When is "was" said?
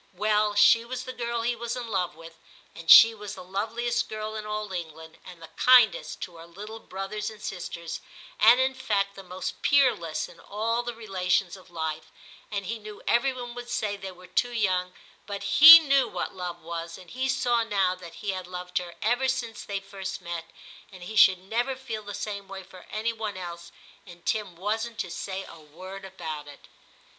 0.83-1.03, 1.55-1.75, 3.13-3.35, 16.63-16.97